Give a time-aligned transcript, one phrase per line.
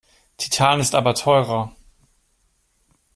[0.37, 1.75] Titan ist aber teurer.